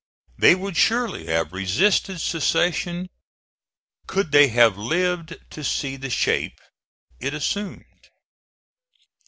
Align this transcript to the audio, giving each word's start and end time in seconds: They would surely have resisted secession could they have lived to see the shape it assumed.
They 0.39 0.55
would 0.55 0.77
surely 0.77 1.27
have 1.27 1.53
resisted 1.53 2.19
secession 2.19 3.07
could 4.07 4.31
they 4.31 4.47
have 4.47 4.75
lived 4.75 5.37
to 5.51 5.63
see 5.63 5.95
the 5.95 6.09
shape 6.09 6.59
it 7.19 7.35
assumed. 7.35 8.09